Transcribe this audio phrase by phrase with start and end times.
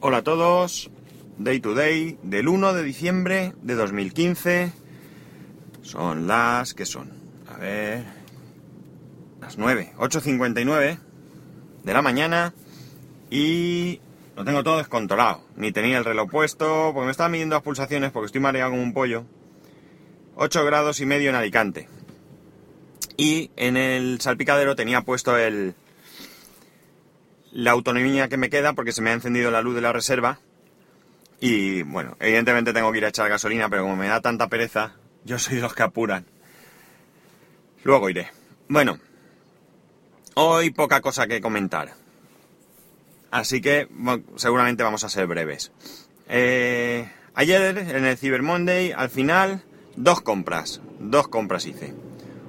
[0.00, 0.92] Hola a todos,
[1.38, 4.72] Day to Day del 1 de diciembre de 2015.
[5.82, 6.72] Son las...
[6.72, 7.10] ¿qué son?
[7.48, 8.04] A ver...
[9.40, 10.98] Las 9, 8.59
[11.82, 12.54] de la mañana
[13.28, 14.00] y
[14.36, 15.42] lo tengo todo descontrolado.
[15.56, 18.84] Ni tenía el reloj puesto porque me estaba midiendo las pulsaciones porque estoy mareado como
[18.84, 19.24] un pollo.
[20.36, 21.88] 8 grados y medio en Alicante.
[23.16, 25.74] Y en el salpicadero tenía puesto el,
[27.58, 30.38] la autonomía que me queda porque se me ha encendido la luz de la reserva.
[31.40, 34.94] Y bueno, evidentemente tengo que ir a echar gasolina, pero como me da tanta pereza,
[35.24, 36.24] yo soy los que apuran.
[37.82, 38.30] Luego iré.
[38.68, 39.00] Bueno,
[40.34, 41.94] hoy poca cosa que comentar.
[43.32, 43.88] Así que
[44.36, 45.72] seguramente vamos a ser breves.
[46.28, 49.64] Eh, ayer en el Cyber Monday, al final,
[49.96, 50.80] dos compras.
[51.00, 51.92] Dos compras hice.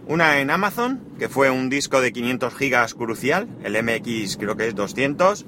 [0.10, 4.68] Una en Amazon, que fue un disco de 500 gigas crucial, el MX creo que
[4.68, 5.46] es 200,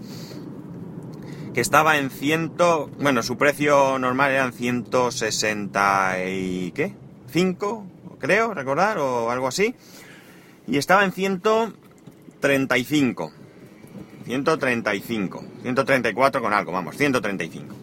[1.52, 2.54] que estaba en 100,
[3.00, 6.94] bueno, su precio normal eran 160 y qué,
[7.32, 7.88] 5,
[8.20, 9.74] creo, recordar, o algo así,
[10.68, 13.34] y estaba en 135,
[14.26, 17.76] 135, 134 con algo, vamos, 135.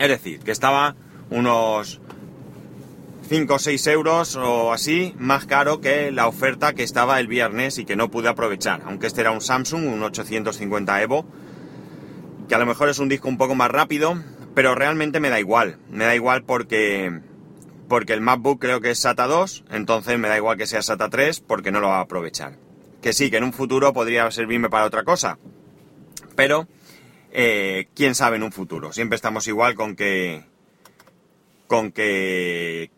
[0.00, 0.96] Es decir, que estaba
[1.30, 2.00] unos
[3.26, 7.78] 5 o 6 euros o así más caro que la oferta que estaba el viernes
[7.78, 8.82] y que no pude aprovechar.
[8.86, 11.26] Aunque este era un Samsung, un 850 Evo,
[12.48, 14.22] que a lo mejor es un disco un poco más rápido,
[14.54, 15.78] pero realmente me da igual.
[15.90, 17.20] Me da igual porque,
[17.88, 21.10] porque el MacBook creo que es SATA 2, entonces me da igual que sea SATA
[21.10, 22.56] 3 porque no lo va a aprovechar.
[23.02, 25.38] Que sí, que en un futuro podría servirme para otra cosa,
[26.34, 26.68] pero
[27.32, 28.92] eh, quién sabe en un futuro.
[28.92, 30.44] Siempre estamos igual con que
[31.66, 32.90] con que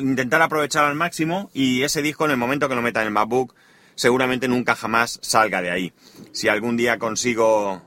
[0.00, 3.12] intentar aprovechar al máximo y ese disco en el momento que lo meta en el
[3.12, 3.54] MacBook
[3.94, 5.92] seguramente nunca jamás salga de ahí.
[6.32, 7.82] Si algún día consigo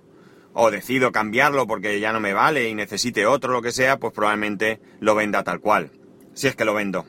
[0.53, 4.13] o decido cambiarlo porque ya no me vale y necesite otro lo que sea, pues
[4.13, 5.91] probablemente lo venda tal cual.
[6.33, 7.05] Si es que lo vendo.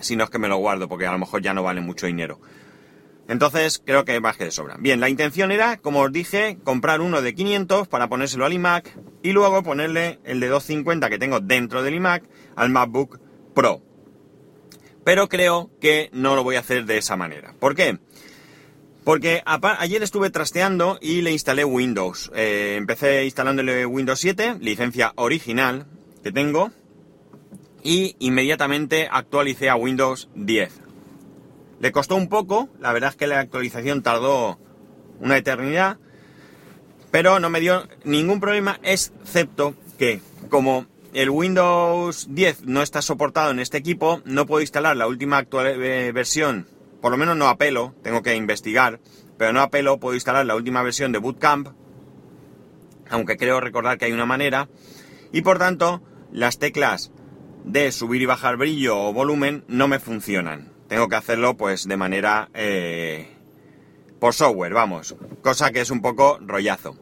[0.00, 2.06] Si no es que me lo guardo porque a lo mejor ya no vale mucho
[2.06, 2.40] dinero.
[3.28, 4.76] Entonces creo que más que de sobra.
[4.78, 8.96] Bien, la intención era, como os dije, comprar uno de 500 para ponérselo al iMac
[9.22, 12.24] y luego ponerle el de 250 que tengo dentro del iMac
[12.56, 13.20] al MacBook
[13.54, 13.82] Pro.
[15.04, 17.54] Pero creo que no lo voy a hacer de esa manera.
[17.58, 17.98] ¿Por qué?
[19.04, 22.30] Porque ayer estuve trasteando y le instalé Windows.
[22.34, 25.86] Eh, empecé instalándole Windows 7, licencia original
[26.22, 26.70] que tengo,
[27.82, 30.80] y inmediatamente actualicé a Windows 10.
[31.82, 34.56] Le costó un poco, la verdad es que la actualización tardó
[35.18, 35.98] una eternidad,
[37.10, 43.50] pero no me dio ningún problema, excepto que como el Windows 10 no está soportado
[43.50, 46.68] en este equipo, no puedo instalar la última actual, eh, versión,
[47.00, 49.00] por lo menos no apelo, tengo que investigar,
[49.36, 51.70] pero no apelo, puedo instalar la última versión de Bootcamp,
[53.10, 54.68] aunque creo recordar que hay una manera,
[55.32, 56.00] y por tanto
[56.30, 57.10] las teclas
[57.64, 60.71] de subir y bajar brillo o volumen no me funcionan.
[60.92, 63.26] Tengo que hacerlo pues de manera eh,
[64.20, 66.98] por software, vamos, cosa que es un poco rollazo.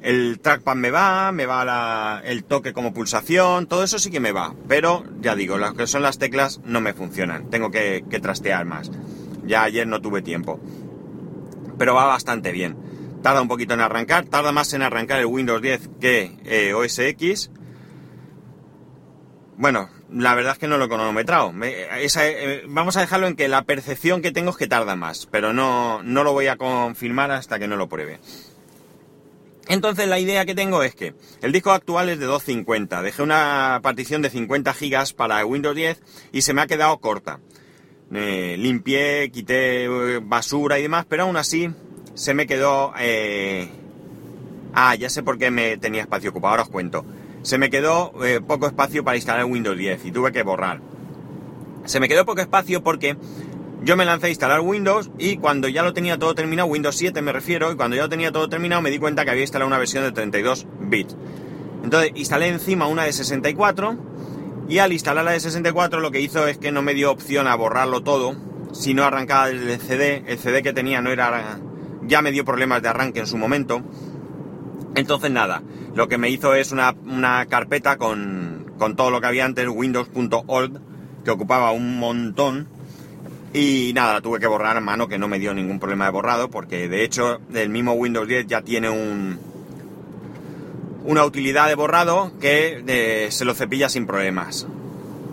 [0.00, 4.32] El trackpad me va, me va el toque como pulsación, todo eso sí que me
[4.32, 4.54] va.
[4.66, 7.50] Pero ya digo, las que son las teclas no me funcionan.
[7.50, 8.90] Tengo que, trastear más.
[9.44, 10.58] Ya ayer no tuve tiempo.
[11.76, 12.78] Pero va bastante bien.
[13.22, 16.98] Tarda un poquito en arrancar, tarda más en arrancar el Windows 10 que eh, OS
[16.98, 17.50] X.
[19.58, 21.52] Bueno, la verdad es que no lo he cronometrado.
[21.64, 25.52] Eh, vamos a dejarlo en que la percepción que tengo es que tarda más, pero
[25.52, 28.20] no, no lo voy a confirmar hasta que no lo pruebe.
[29.66, 33.02] Entonces la idea que tengo es que el disco actual es de 250.
[33.02, 37.40] Dejé una partición de 50 gigas para Windows 10 y se me ha quedado corta.
[38.10, 41.68] limpié, quité eh, basura y demás, pero aún así
[42.14, 42.92] se me quedó...
[42.96, 43.68] Eh,
[44.72, 47.04] ah, ya sé por qué me tenía espacio ocupado, ahora os cuento.
[47.42, 50.80] Se me quedó eh, poco espacio para instalar Windows 10 y tuve que borrar.
[51.84, 53.16] Se me quedó poco espacio porque
[53.82, 57.22] yo me lancé a instalar Windows y cuando ya lo tenía todo terminado, Windows 7
[57.22, 59.68] me refiero, y cuando ya lo tenía todo terminado me di cuenta que había instalado
[59.68, 61.16] una versión de 32 bits.
[61.84, 63.96] Entonces instalé encima una de 64
[64.68, 67.46] y al instalar la de 64 lo que hizo es que no me dio opción
[67.46, 68.34] a borrarlo todo,
[68.72, 71.58] sino arrancaba desde el CD, el CD que tenía no era...
[72.02, 73.82] ya me dio problemas de arranque en su momento.
[74.94, 75.62] Entonces nada,
[75.94, 79.68] lo que me hizo es una, una carpeta con, con todo lo que había antes,
[79.68, 80.80] windows.old,
[81.24, 82.68] que ocupaba un montón
[83.52, 86.10] y nada, la tuve que borrar a mano, que no me dio ningún problema de
[86.10, 89.38] borrado, porque de hecho el mismo Windows 10 ya tiene un,
[91.04, 94.66] una utilidad de borrado que se lo cepilla sin problemas.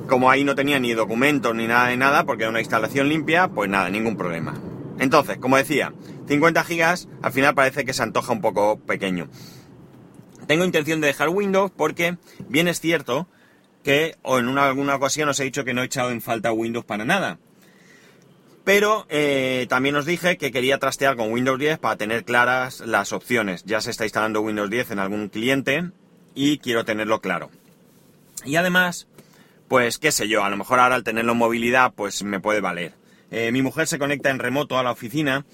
[0.08, 3.50] Como ahí no tenía ni documentos ni nada de nada, porque era una instalación limpia,
[3.50, 4.54] pues nada, ningún problema.
[5.00, 5.94] Entonces, como decía,
[6.28, 9.28] 50 gigas al final parece que se antoja un poco pequeño.
[10.48, 13.28] Tengo intención de dejar Windows porque bien es cierto
[13.84, 16.52] que o en una, alguna ocasión os he dicho que no he echado en falta
[16.52, 17.40] Windows para nada.
[18.64, 23.14] Pero eh, también os dije que quería trastear con Windows 10 para tener claras las
[23.14, 23.64] opciones.
[23.64, 25.92] Ya se está instalando Windows 10 en algún cliente
[26.34, 27.52] y quiero tenerlo claro.
[28.44, 29.08] Y además,
[29.68, 32.60] pues qué sé yo, a lo mejor ahora al tenerlo en movilidad pues me puede
[32.60, 32.94] valer.
[33.36, 35.46] Eh, mi mujer se conecta en remoto a la oficina,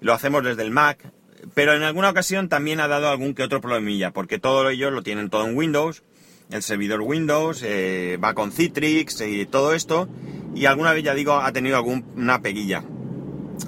[0.00, 1.12] lo hacemos desde el Mac,
[1.52, 5.02] pero en alguna ocasión también ha dado algún que otro problemilla, porque todo ellos lo
[5.02, 6.02] tienen todo en Windows,
[6.50, 10.08] el servidor Windows, eh, va con Citrix y todo esto,
[10.54, 12.84] y alguna vez ya digo ha tenido alguna peguilla.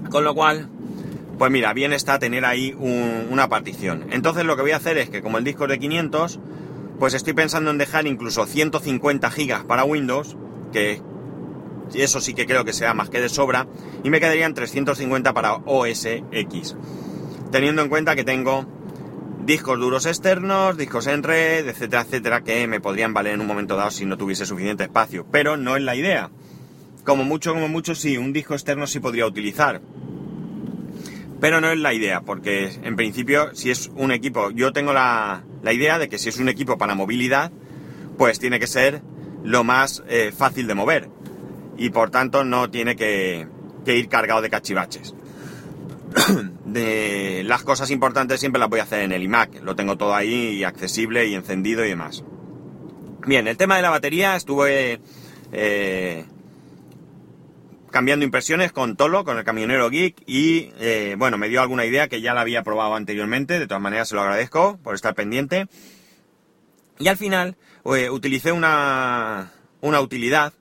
[0.09, 0.70] Con lo cual,
[1.37, 4.06] pues mira, bien está tener ahí una partición.
[4.12, 6.41] Entonces lo que voy a hacer es que como el disco es de 500,
[6.99, 10.38] pues estoy pensando en dejar incluso 150 gigas para Windows,
[10.73, 11.03] que
[11.94, 13.67] eso sí que creo que sea más que de sobra,
[14.05, 16.76] y me quedarían 350 para OS X.
[17.50, 18.67] Teniendo en cuenta que tengo
[19.49, 23.76] discos duros externos, discos en red, etcétera, etcétera, que me podrían valer en un momento
[23.76, 25.26] dado si no tuviese suficiente espacio.
[25.32, 26.31] Pero no es la idea.
[27.02, 29.81] Como mucho, como mucho, sí, un disco externo sí podría utilizar.
[31.41, 35.44] Pero no es la idea, porque en principio, si es un equipo, yo tengo la,
[35.62, 37.50] idea de que si es un equipo para movilidad,
[38.19, 39.00] pues tiene que ser
[39.44, 41.08] lo más eh, fácil de mover.
[41.79, 43.47] Y por tanto no tiene que,
[43.87, 45.15] ir cargado de cachivaches.
[47.45, 49.63] las cosas importantes siempre las voy a hacer en el iMac.
[49.63, 52.25] Lo tengo todo ahí accesible y encendido y demás.
[53.27, 55.01] Bien, el tema de la batería estuve
[55.53, 56.25] eh,
[57.91, 62.09] cambiando impresiones con Tolo, con el camionero geek, y eh, bueno, me dio alguna idea
[62.09, 65.69] que ya la había probado anteriormente, de todas maneras se lo agradezco por estar pendiente.
[66.99, 69.51] Y al final eh, utilicé una
[70.01, 70.53] utilidad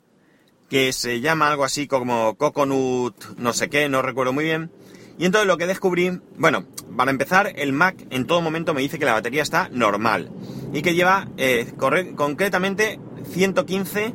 [0.70, 4.72] que se llama algo así como Coconut, no sé qué, no recuerdo muy bien.
[5.18, 6.66] Y entonces lo que descubrí, bueno,
[6.96, 10.30] para empezar, el Mac en todo momento me dice que la batería está normal
[10.74, 13.00] y que lleva eh, concretamente
[13.32, 14.14] 115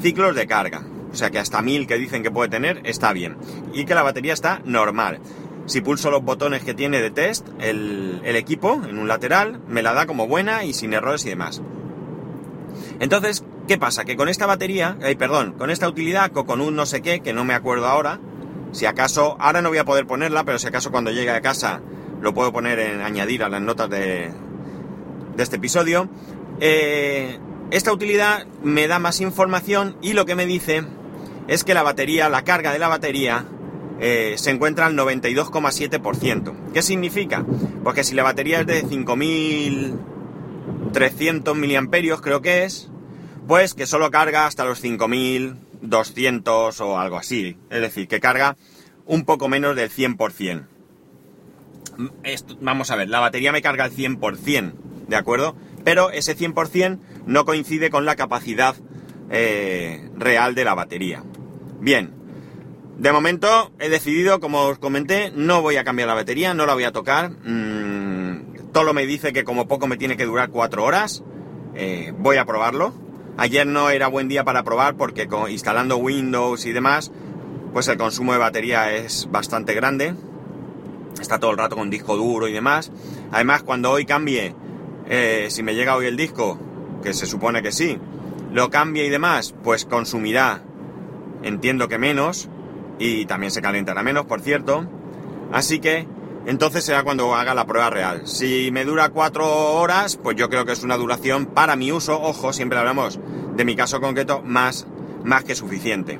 [0.00, 0.84] ciclos de carga.
[1.12, 3.36] O sea que hasta 1000 que dicen que puede tener está bien.
[3.74, 5.20] Y que la batería está normal.
[5.66, 9.92] Si pulso los botones que tiene de test, el, equipo en un lateral me la
[9.92, 11.62] da como buena y sin errores y demás.
[12.98, 14.04] Entonces, ¿qué pasa?
[14.04, 17.42] Que con esta batería, eh, perdón, con esta utilidad, un no sé qué, que no
[17.42, 18.20] me acuerdo ahora,
[18.72, 21.80] si acaso, ahora no voy a poder ponerla, pero si acaso cuando llegue a casa
[22.20, 24.30] lo puedo poner en añadir a las notas de,
[25.36, 26.10] de este episodio,
[26.60, 27.38] eh,
[27.70, 30.84] esta utilidad me da más información y lo que me dice
[31.48, 33.46] es que la batería, la carga de la batería,
[34.00, 36.52] eh, se encuentra al 92,7%.
[36.74, 37.46] ¿Qué significa?
[37.82, 42.91] Porque si la batería es de 5300 miliamperios, creo que es,
[43.46, 47.56] pues que solo carga hasta los 5200 o algo así.
[47.70, 48.56] Es decir, que carga
[49.06, 50.66] un poco menos del 100%.
[52.60, 54.72] vamos a ver, la batería me carga al 100%,
[55.08, 55.56] ¿de acuerdo?
[55.84, 58.74] pero ese 100% no coincide con la capacidad
[59.30, 61.22] eh, real de la batería.
[61.80, 62.12] Bien,
[62.98, 66.74] de momento he decidido, como os comenté, no voy a cambiar la batería, no la
[66.74, 67.30] voy a tocar.
[67.30, 71.22] Mm, Tolo me dice que como poco me tiene que durar 4 horas.
[71.74, 72.92] Eh, voy a probarlo.
[73.36, 77.10] Ayer no era buen día para probar porque instalando Windows y demás,
[77.72, 80.14] pues el consumo de batería es bastante grande.
[81.20, 82.90] Está todo el rato con disco duro y demás.
[83.30, 84.54] Además, cuando hoy cambie
[85.08, 86.58] eh, si me llega hoy el disco,
[87.02, 87.98] que se supone que sí,
[88.52, 90.62] lo cambia y demás, pues consumirá,
[91.42, 92.48] entiendo que menos,
[92.98, 94.86] y también se calentará menos, por cierto.
[95.52, 96.06] Así que
[96.46, 98.22] entonces será cuando haga la prueba real.
[98.26, 102.20] Si me dura cuatro horas, pues yo creo que es una duración para mi uso,
[102.20, 103.18] ojo, siempre hablamos
[103.54, 104.86] de mi caso concreto, más,
[105.24, 106.18] más que suficiente.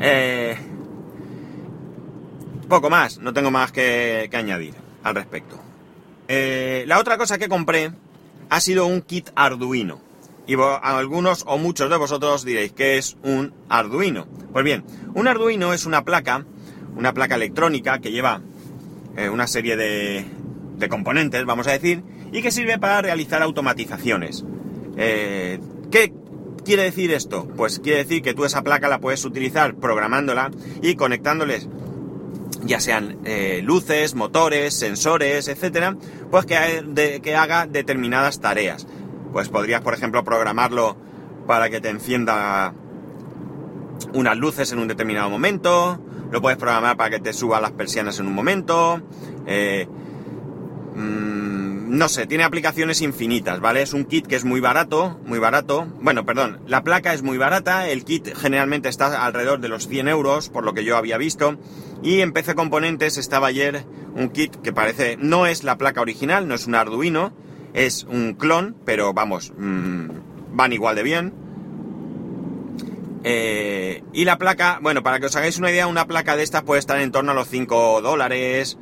[0.00, 0.56] Eh,
[2.68, 5.58] poco más, no tengo más que añadir al respecto.
[6.28, 7.90] Eh, la otra cosa que compré
[8.50, 10.00] ha sido un kit Arduino.
[10.46, 14.26] Y algunos o muchos de vosotros diréis que es un Arduino.
[14.52, 14.84] Pues bien,
[15.14, 16.46] un Arduino es una placa,
[16.98, 18.42] una placa electrónica que lleva
[19.16, 22.02] eh, una serie de, componentes, vamos a decir,
[22.32, 24.44] y que sirve para realizar automatizaciones.
[24.96, 25.60] Eh,
[25.92, 26.12] ¿Qué
[26.64, 27.46] quiere decir esto?
[27.56, 30.50] Pues quiere decir que tú esa placa la puedes utilizar programándola
[30.82, 31.68] y conectándoles
[32.64, 35.96] ya sean eh, luces, motores, sensores, etcétera,
[36.32, 38.88] pues que, que haga determinadas tareas.
[39.32, 40.96] Pues podrías, por ejemplo, programarlo
[41.46, 42.74] para que te encienda
[44.12, 48.18] unas luces en un determinado momento, lo puedes programar para que te suba las persianas
[48.18, 49.00] en un momento,
[49.46, 49.86] eh,
[50.94, 53.82] mm, no sé, tiene aplicaciones infinitas, ¿vale?
[53.82, 55.86] Es un kit que es muy barato, muy barato.
[56.00, 60.08] Bueno, perdón, la placa es muy barata, el kit generalmente está alrededor de los 100
[60.08, 61.56] euros, por lo que yo había visto.
[62.02, 66.46] Y en PC Componentes estaba ayer un kit que parece, no es la placa original,
[66.46, 67.32] no es un Arduino,
[67.72, 70.08] es un clon, pero vamos, mmm,
[70.52, 71.47] van igual de bien.
[73.24, 76.62] Eh, y la placa, bueno, para que os hagáis una idea, una placa de estas
[76.62, 78.78] puede estar en torno a los 5 dólares,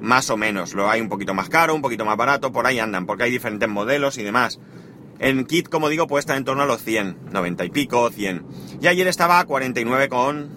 [0.00, 0.74] más o menos.
[0.74, 3.30] Lo hay un poquito más caro, un poquito más barato, por ahí andan, porque hay
[3.30, 4.60] diferentes modelos y demás.
[5.18, 8.46] En kit, como digo, puede estar en torno a los 100, 90 y pico, 100.
[8.80, 10.50] Y ayer estaba a 49 con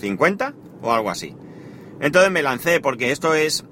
[0.00, 1.34] 50 mm, o algo así.
[2.00, 3.64] Entonces me lancé porque esto es,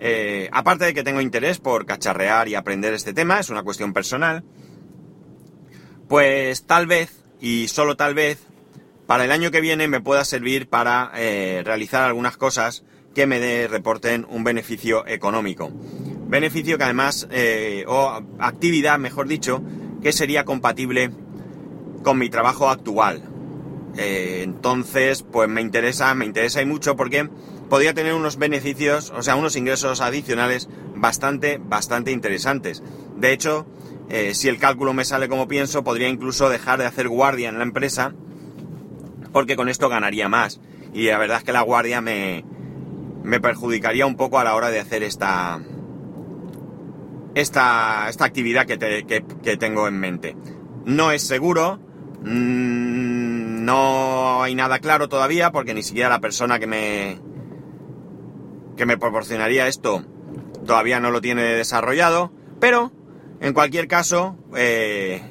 [0.00, 3.94] eh, aparte de que tengo interés por cacharrear y aprender este tema, es una cuestión
[3.94, 4.44] personal,
[6.08, 8.38] pues tal vez, y solo tal vez,
[9.06, 13.66] para el año que viene me pueda servir para eh, realizar algunas cosas que me
[13.66, 15.70] reporten un beneficio económico.
[16.28, 19.62] Beneficio que además, eh, o actividad, mejor dicho,
[20.02, 21.10] que sería compatible
[22.02, 23.22] con mi trabajo actual.
[23.96, 27.28] Eh, entonces, pues me interesa, me interesa y mucho porque
[27.68, 32.82] podría tener unos beneficios, o sea, unos ingresos adicionales bastante, bastante interesantes.
[33.16, 33.66] De hecho,
[34.10, 37.58] eh, si el cálculo me sale como pienso, podría incluso dejar de hacer guardia en
[37.58, 38.14] la empresa,
[39.32, 40.60] porque con esto ganaría más.
[40.94, 42.44] Y la verdad es que la guardia me,
[43.22, 45.60] me perjudicaría un poco a la hora de hacer esta,
[47.34, 50.36] esta, esta actividad que, tengo en mente.
[50.84, 51.78] No es seguro,
[52.22, 57.18] mm, no hay nada claro todavía porque ni siquiera la persona que me,
[58.76, 60.04] que me proporcionaría esto
[60.68, 62.92] todavía no lo tiene desarrollado, pero
[63.40, 65.22] en cualquier caso, eh,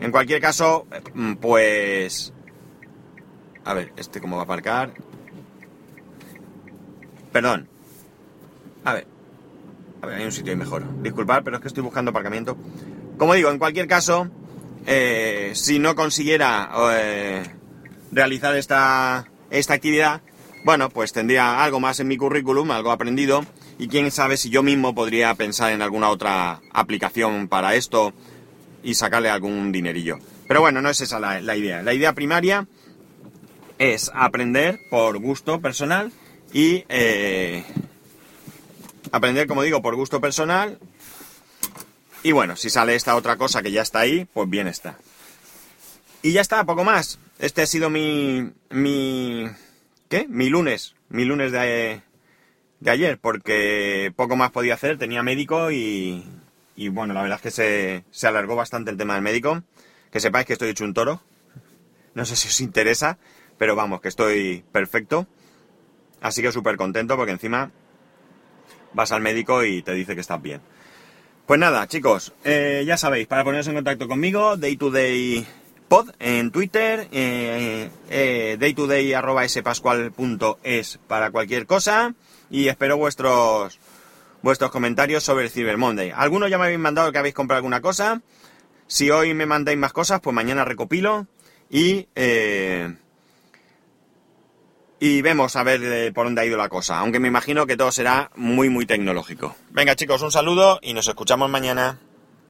[0.00, 2.32] en cualquier caso, mm, pues...
[3.64, 4.92] A ver, este cómo va a aparcar.
[7.32, 7.68] Perdón.
[8.84, 9.06] A ver.
[10.02, 11.02] A ver, hay un sitio ahí mejor.
[11.02, 12.56] Disculpad, pero es que estoy buscando aparcamiento.
[13.18, 14.30] Como digo, en cualquier caso,
[14.86, 17.42] eh, si no consiguiera eh,
[18.10, 20.22] realizar esta, esta actividad,
[20.64, 23.44] bueno, pues tendría algo más en mi currículum, algo aprendido,
[23.80, 28.12] y quién sabe si yo mismo podría pensar en alguna otra aplicación para esto
[28.82, 30.18] y sacarle algún dinerillo.
[30.46, 31.82] Pero bueno, no es esa la, idea.
[31.82, 32.66] La idea primaria
[33.78, 36.12] es aprender por gusto personal
[36.52, 37.64] y eh,
[39.12, 40.78] aprender, como digo, por gusto personal.
[42.22, 44.98] Y bueno, si sale esta otra cosa que ya está ahí, pues bien está.
[46.20, 47.18] Y ya está, poco más.
[47.38, 48.52] Este ha sido mi.
[48.68, 49.46] mi.
[50.10, 50.26] ¿Qué?
[50.28, 50.96] Mi lunes.
[51.08, 52.02] Mi lunes de,
[52.80, 56.24] de ayer, porque poco más podía hacer, tenía médico y.
[56.92, 59.62] Bueno, la verdad es que se, se alargó bastante el tema del médico.
[60.10, 61.22] Que sepáis que estoy hecho un toro.
[62.14, 63.18] No sé si os interesa,
[63.58, 65.26] pero vamos, que estoy perfecto.
[66.20, 67.70] Así que súper contento porque encima
[68.92, 70.62] vas al médico y te dice que estás bien.
[71.46, 75.46] Pues nada, chicos, eh, ya sabéis, para poneros en contacto conmigo, Day to Day
[75.88, 82.14] Pod en Twitter, eh, eh, daytoday.spascual.es para cualquier cosa
[82.50, 83.78] y espero vuestros
[84.42, 86.12] vuestros comentarios sobre el Cyber Monday.
[86.14, 88.20] Algunos ya me habéis mandado que habéis comprado alguna cosa.
[88.86, 91.26] Si hoy me mandáis más cosas, pues mañana recopilo
[91.70, 92.94] y eh,
[94.98, 97.76] y vemos a ver eh, por dónde ha ido la cosa, aunque me imagino que
[97.76, 99.56] todo será muy muy tecnológico.
[99.70, 101.98] Venga chicos, un saludo y nos escuchamos mañana.